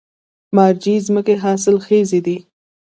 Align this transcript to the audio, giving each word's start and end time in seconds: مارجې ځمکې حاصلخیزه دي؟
مارجې 0.55 0.95
ځمکې 1.07 1.35
حاصلخیزه 1.43 2.19
دي؟ 2.25 2.37